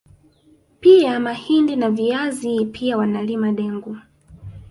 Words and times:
Pia 0.79 1.19
mahindi 1.19 1.75
na 1.75 1.89
viazi 1.91 2.65
pia 2.65 2.97
wanalima 2.97 3.51
dengu 3.51 3.97